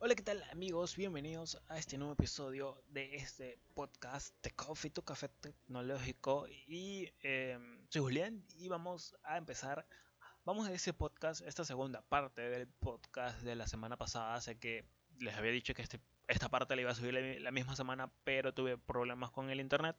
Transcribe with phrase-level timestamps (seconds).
[0.00, 0.94] Hola, ¿qué tal amigos?
[0.94, 6.46] Bienvenidos a este nuevo episodio de este podcast de Coffee, tu café tecnológico.
[6.68, 9.88] Y em, soy Julián y vamos a empezar.
[10.44, 14.40] Vamos a ese podcast, esta segunda parte del podcast de la semana pasada.
[14.40, 14.84] Sé que
[15.18, 18.54] les había dicho que este, esta parte la iba a subir la misma semana, pero
[18.54, 19.96] tuve problemas con el internet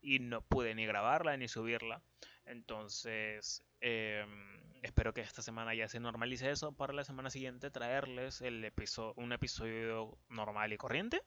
[0.00, 2.02] y no pude ni grabarla ni subirla.
[2.44, 8.40] Entonces, em, espero que esta semana ya se normalice eso para la semana siguiente traerles
[8.40, 11.22] el episodio, un episodio normal y corriente.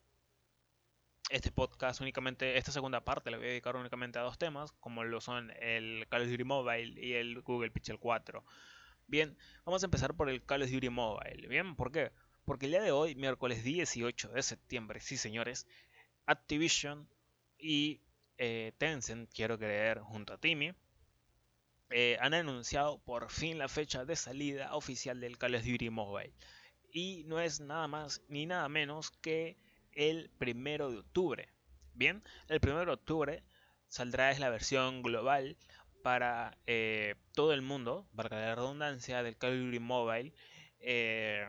[1.30, 5.04] Este podcast únicamente, esta segunda parte la voy a dedicar únicamente a dos temas, como
[5.04, 8.44] lo son el Call of Duty Mobile y el Google Pixel 4.
[9.06, 11.48] Bien, vamos a empezar por el Call of Duty Mobile.
[11.48, 12.12] Bien, ¿por qué?
[12.44, 15.66] Porque el día de hoy, miércoles 18 de septiembre, sí señores,
[16.26, 17.08] Activision
[17.56, 18.02] y
[18.38, 20.74] eh, Tencent, quiero creer, junto a Timmy,
[21.92, 26.32] eh, han anunciado por fin la fecha de salida oficial del Call of Duty Mobile.
[26.90, 29.56] Y no es nada más ni nada menos que
[29.92, 31.48] el primero de octubre.
[31.94, 33.44] Bien, el primero de octubre
[33.88, 35.56] saldrá es la versión global
[36.02, 40.32] para eh, todo el mundo, para la redundancia del Call of Duty Mobile,
[40.80, 41.46] eh,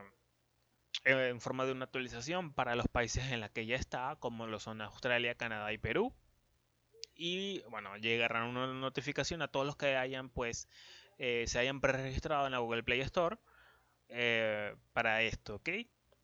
[1.05, 4.59] en forma de una actualización para los países en la que ya está, como lo
[4.59, 6.13] son Australia, Canadá y Perú
[7.15, 10.67] y bueno, llegará una notificación a todos los que hayan pues
[11.17, 13.37] eh, se hayan preregistrado en la Google Play Store
[14.09, 15.69] eh, para esto, ¿ok?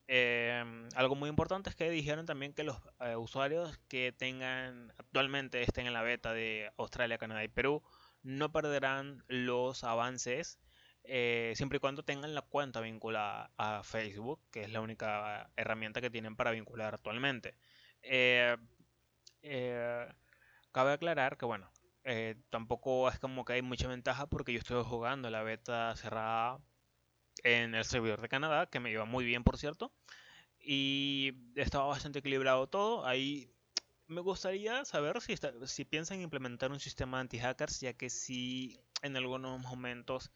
[0.08, 5.62] Em, algo muy importante es que dijeron también que los eh, usuarios que tengan actualmente
[5.62, 7.84] estén en la beta de Australia, Canadá y Perú
[8.24, 10.60] no perderán los avances
[11.56, 16.10] siempre y cuando tengan la cuenta vinculada a Facebook, que es la única herramienta que
[16.12, 17.56] tienen para vincular actualmente.
[19.42, 20.08] Eh,
[20.72, 21.72] Cabe aclarar que, bueno,
[22.04, 26.60] eh, tampoco es como que hay mucha ventaja porque yo estoy jugando la beta cerrada
[27.44, 29.92] en el servidor de Canadá, que me iba muy bien, por cierto.
[30.60, 33.06] Y estaba bastante equilibrado todo.
[33.06, 33.52] Ahí
[34.08, 39.62] me gustaría saber si, si piensan implementar un sistema anti-hackers, ya que si en algunos
[39.62, 40.32] momentos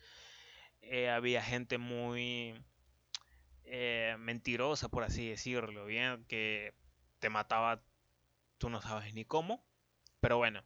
[0.82, 2.56] eh, había gente muy
[3.66, 6.74] eh, mentirosa, por así decirlo, bien, que
[7.20, 7.82] te mataba,
[8.58, 9.64] tú no sabes ni cómo.
[10.24, 10.64] Pero bueno,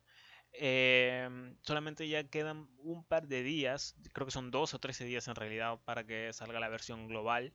[0.54, 5.28] em, solamente ya quedan un par de días, creo que son dos o trece días
[5.28, 7.54] en realidad, para que salga la versión global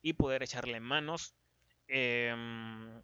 [0.00, 1.34] y poder echarle manos.
[1.88, 3.02] Em,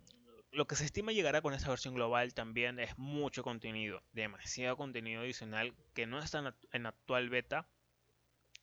[0.52, 5.22] lo que se estima llegará con esta versión global también es mucho contenido, demasiado contenido
[5.22, 7.68] adicional que no está en actual beta.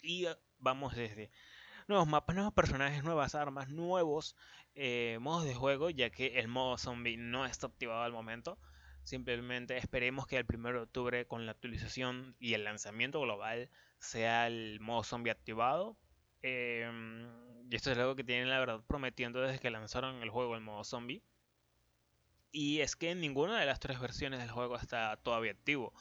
[0.01, 0.27] Y
[0.59, 1.29] vamos desde
[1.89, 4.38] nuevos mapas, nuevos personajes, nuevas armas, nuevos
[4.75, 8.57] eh, modos de juego, ya que el modo zombie no está activado al momento.
[9.03, 13.69] Simplemente esperemos que el 1 de octubre con la actualización y el lanzamiento global
[14.00, 15.97] sea el modo zombie activado.
[16.41, 17.28] Em,
[17.69, 20.62] y esto es algo que tienen la verdad prometiendo desde que lanzaron el juego el
[20.62, 21.22] modo zombie.
[22.52, 25.94] Y es que ninguna de las tres versiones del juego está todavía activo.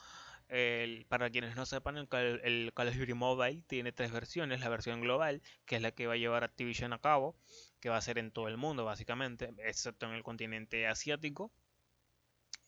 [1.09, 2.07] para quienes no sepan, el,
[2.43, 4.61] el, Call of Duty Mobile tiene tres versiones.
[4.61, 7.35] La versión global, que es la que va a llevar Activision a cabo,
[7.79, 11.51] que va a ser en todo el mundo básicamente, excepto en el continente asiático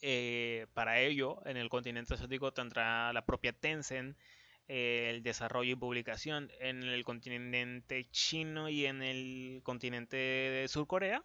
[0.07, 4.15] eh, para ello, en el continente asiático tendrá la propia Tencent
[4.67, 10.85] eh, el desarrollo y publicación en el continente chino y en el continente de Sur
[10.85, 11.23] Corea.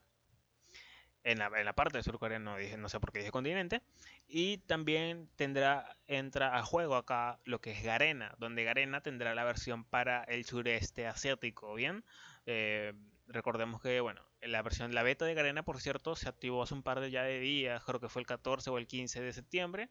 [1.24, 3.82] En la, parte de Sur Corea no, dije, no sé por qué dije continente.
[4.26, 9.44] Y también tendrá, entra a juego acá lo que es Garena, donde Garena tendrá la
[9.44, 12.02] versión para el sureste asiático, ¿bien?
[12.46, 12.94] Eh,
[13.26, 16.82] recordemos que, bueno, la versión, la beta de Garena, por cierto, se activó hace un
[16.82, 19.90] par de ya de días, creo que fue el 14 o el 15 de septiembre,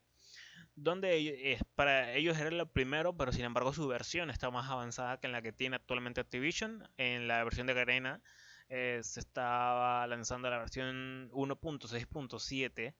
[0.74, 5.26] donde para ellos era lo primero, pero sin embargo su versión está más avanzada que
[5.26, 6.88] en la que tiene actualmente Activision.
[6.96, 8.22] En la versión de Garena
[8.68, 12.94] eh, se estaba lanzando la versión 1.6.7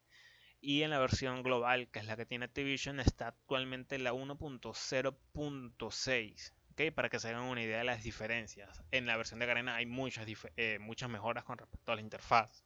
[0.61, 6.53] y en la versión global, que es la que tiene Activision, está actualmente la 1.0.6.
[6.95, 8.83] Para que se hagan una idea de las diferencias.
[8.91, 10.27] En la versión de Garena hay muchas,
[10.57, 12.65] eh, muchas mejoras con respecto a la interfaz.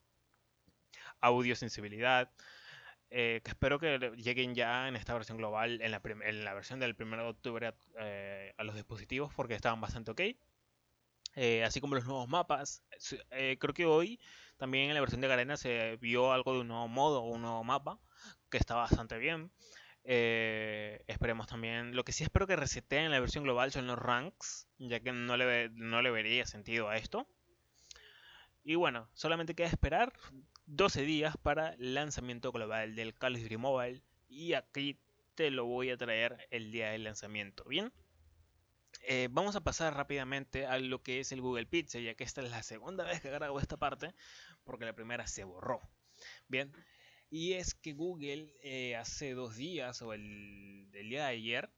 [1.20, 2.30] Audio, sensibilidad.
[3.10, 6.78] Eh, que espero que lleguen ya en esta versión global, en la, en la versión
[6.78, 10.20] del 1 de octubre eh, a, los dispositivos, porque estaban bastante ok.
[11.64, 12.84] así como los nuevos mapas.
[13.30, 14.20] creo que hoy
[14.56, 17.64] también en la versión de Garena se vio algo de un nuevo modo, un nuevo
[17.64, 17.98] mapa,
[18.48, 19.50] que está bastante bien.
[20.04, 21.96] Eh, esperemos también.
[21.96, 25.12] Lo que sí espero que reseteen en la versión global son los ranks, ya que
[25.12, 27.26] no le, no le vería sentido a esto.
[28.62, 30.12] Y bueno, solamente queda esperar
[30.66, 34.02] 12 días para el lanzamiento global del Call of Duty Mobile.
[34.28, 35.00] Y aquí
[35.34, 37.64] te lo voy a traer el día del lanzamiento.
[37.64, 37.92] Bien.
[39.06, 42.40] Eh, vamos a pasar rápidamente a lo que es el Google Pixel, ya que esta
[42.42, 44.14] es la segunda vez que grabo esta parte,
[44.64, 45.80] porque la primera se borró.
[46.48, 46.72] Bien,
[47.30, 51.70] y es que Google eh, hace dos días o el, día de ayer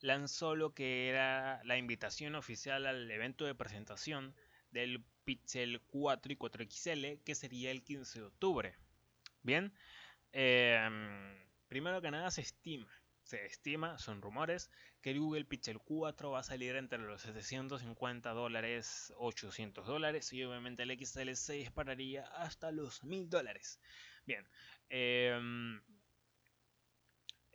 [0.00, 4.34] lanzó lo que era la invitación oficial al evento de presentación
[4.70, 8.76] del Pixel 4 y 4XL, que sería el 15 de octubre.
[9.42, 9.72] Bien,
[10.32, 11.36] em,
[11.68, 12.88] primero que nada se estima
[13.26, 14.70] se estima, son rumores,
[15.02, 20.42] que el Google Pixel 4 va a salir entre los 750 dólares, 800 dólares y
[20.44, 23.80] obviamente el XL6 dispararía hasta los 1000 dólares.
[24.26, 24.44] Bien,
[24.88, 25.80] em,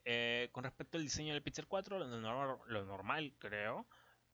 [0.06, 3.88] eh, con respecto al diseño del Pixel 4, lo, normal, creo,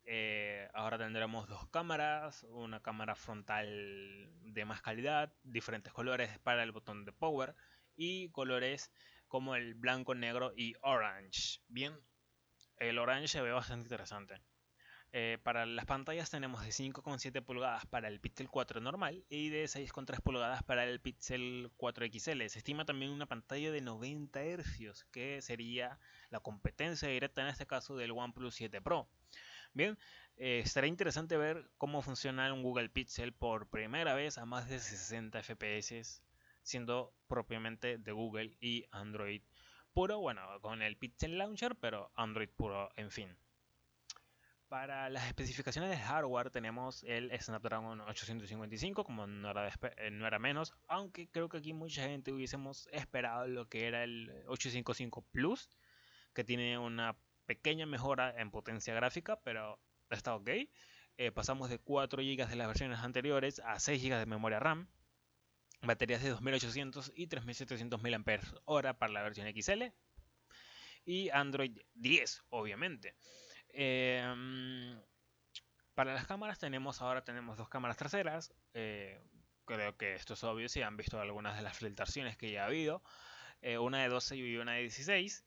[0.06, 6.72] eh, ahora tendremos dos cámaras, una cámara frontal de más calidad, diferentes colores para el
[6.72, 7.56] botón de power
[7.96, 8.92] y colores
[9.28, 11.60] como el blanco, negro y orange.
[11.68, 11.94] Bien,
[12.80, 14.42] el orange se ve bastante interesante.
[15.14, 19.64] Eh, para las pantallas tenemos de 5,7 pulgadas para el Pixel 4 normal y de
[19.64, 22.48] 6,3 pulgadas para el Pixel 4 XL.
[22.48, 25.98] Se estima también una pantalla de 90 Hz, que sería
[26.30, 29.08] la competencia directa en este caso del OnePlus 7 Pro.
[29.74, 29.98] Bien,
[30.36, 35.42] eh, interesante ver cómo funciona un Google Pixel por primera vez a más de 60
[35.42, 36.22] FPS
[36.68, 39.42] siendo propiamente de Google y Android
[39.98, 43.36] puro, bueno, con el Pixel Launcher, pero Android puro, en fin.
[44.68, 49.68] Para las especificaciones de hardware tenemos el Snapdragon 855, como no era,
[49.98, 54.04] eh, no era, menos, aunque creo que aquí mucha gente hubiésemos esperado lo que era
[54.04, 55.68] el 855 Plus,
[56.36, 57.18] que tiene una
[57.48, 59.80] pequeña mejora en potencia gráfica, pero
[60.12, 60.50] está ok.
[61.18, 64.90] Eh, pasamos de 4 GB de las versiones anteriores a 6 GB de memoria RAM,
[65.82, 69.84] baterías de 2800 y 3700 mAh para la versión XL
[71.06, 73.16] y Android 10 obviamente.
[73.70, 75.00] Em,
[75.94, 78.54] para las cámaras tenemos ahora tenemos dos cámaras traseras.
[78.74, 79.20] Eh,
[79.66, 82.68] creo que esto es obvio si han visto algunas de las filtraciones que ya ha
[82.68, 83.02] habido.
[83.62, 85.44] Eh, una de 12 y una de 16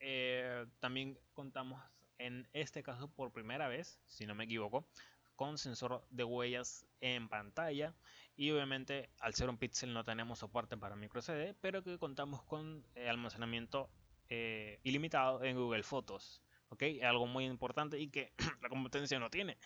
[0.00, 1.82] eh, también contamos
[2.18, 4.86] en este caso por primera vez si no me equivoco
[5.34, 7.94] con sensor de huellas en pantalla
[8.36, 12.42] y obviamente al ser un pixel no tenemos soporte para micro CD pero que contamos
[12.42, 13.90] con eh, almacenamiento
[14.28, 16.82] eh, ilimitado en Google Fotos ¿ok?
[17.02, 18.32] algo muy importante y que
[18.62, 19.58] la competencia no tiene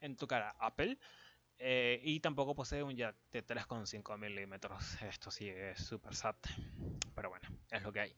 [0.00, 0.98] en tu cara Apple
[1.58, 6.36] eh, y tampoco posee un jack de 3,5 milímetros esto sí es super sat
[7.14, 8.14] pero bueno es lo que hay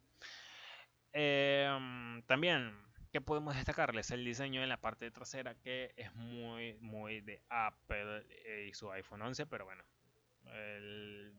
[2.26, 4.12] también ¿Qué podemos destacarles?
[4.12, 8.25] El diseño en la parte trasera que es muy, muy de Apple
[8.69, 9.83] y su iPhone 11, pero bueno,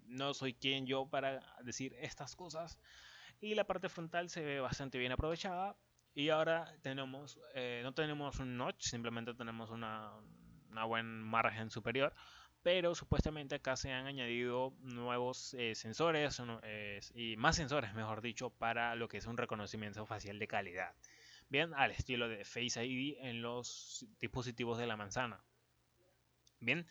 [0.07, 2.77] no soy quien yo para decir estas cosas.
[3.39, 5.77] Y la parte frontal se ve bastante bien aprovechada.
[6.13, 10.11] Y ahora tenemos, eh, no tenemos un notch, simplemente tenemos una,
[10.71, 12.13] una buen margen superior.
[12.63, 16.41] Pero supuestamente acá se han añadido nuevos eh, sensores
[17.15, 20.93] y más sensores, mejor dicho, para lo que es un reconocimiento facial de calidad
[21.51, 25.43] bien al estilo de Face ID en los dispositivos de la manzana.
[26.61, 26.87] Bien,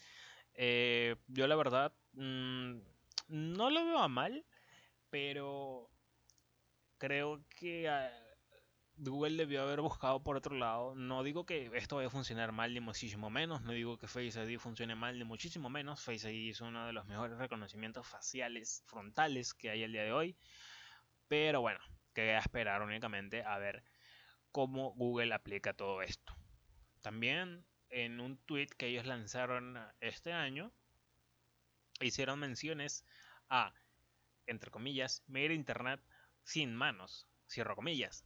[0.55, 2.79] eh, yo la verdad mm,
[3.29, 4.45] no lo veo a mal,
[5.09, 5.91] pero
[6.99, 8.13] creo que ah,
[8.97, 10.95] Google debió haber buscado por otro lado.
[10.95, 14.45] No digo que esto vaya a funcionar mal ni muchísimo menos, no digo que Face
[14.45, 16.05] ID funcione mal ni muchísimo menos.
[16.05, 20.13] Face ID es uno de los mejores reconocimientos faciales frontales que hay el día de
[20.13, 20.37] hoy.
[21.29, 21.81] Pero bueno,
[22.13, 23.83] que esperar únicamente a ver
[24.53, 26.35] cómo Google aplica todo esto.
[27.03, 30.73] También en un tweet que ellos lanzaron este año,
[32.01, 33.05] hicieron menciones
[33.49, 33.75] a,
[34.47, 36.01] entre comillas, medir Internet
[36.45, 38.25] sin manos, cierro comillas.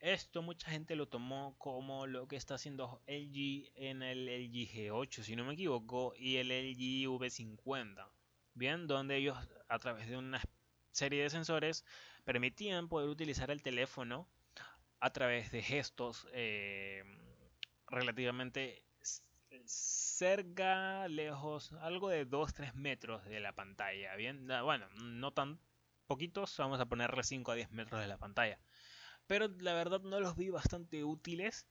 [0.00, 5.22] Esto mucha gente lo tomó como lo que está haciendo LG en el LG G8,
[5.22, 8.08] si no me equivoco, y el LG V50.
[8.54, 9.36] Bien, donde ellos
[9.68, 10.40] a través de una
[10.92, 11.84] serie de sensores
[12.24, 14.26] permitían poder utilizar el teléfono
[15.00, 17.02] a través de gestos eh,
[17.86, 18.84] relativamente
[19.64, 24.14] cerca, lejos, algo de 2-3 metros de la pantalla.
[24.16, 25.58] Bien, bueno, no tan
[26.06, 28.58] poquitos, vamos a ponerle 5 a 10 metros de la pantalla.
[29.26, 31.66] Pero la verdad no los vi bastante útiles.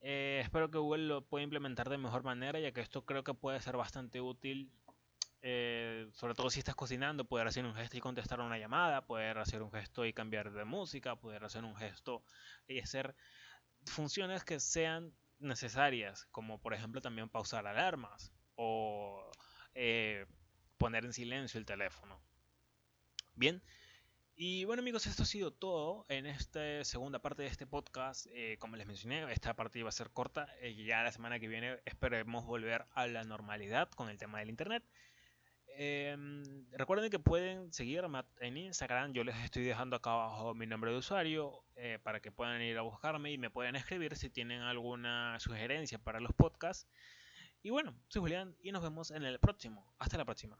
[0.00, 3.34] Eh, espero que Google lo pueda implementar de mejor manera, ya que esto creo que
[3.34, 4.70] puede ser bastante útil
[5.46, 9.36] eh, sobre todo si estás cocinando, poder hacer un gesto y contestar una llamada, poder
[9.36, 12.24] hacer un gesto y cambiar de música, poder hacer un gesto
[12.66, 13.14] y hacer
[13.84, 19.22] funciones que sean necesarias, como por ejemplo también pausar alarmas o
[19.74, 20.24] eh,
[20.78, 22.22] poner en silencio el teléfono.
[23.34, 23.62] Bien,
[24.36, 28.26] Y bueno amigos, esto ha sido todo en esta segunda parte de este podcast.
[28.32, 30.48] Eh, como les mencioné, esta parte iba a ser corta.
[30.86, 34.84] Ya la semana que viene esperemos volver a la normalidad con el tema del internet.
[35.76, 39.12] Em, recuerden que pueden seguirme en Instagram.
[39.12, 42.78] Yo les estoy dejando acá abajo mi nombre de usuario eh, para que puedan ir
[42.78, 46.88] a buscarme y me puedan escribir si tienen alguna sugerencia para los podcasts.
[47.62, 49.94] Y bueno, soy Julián y nos vemos en el próximo.
[49.98, 50.58] Hasta la próxima.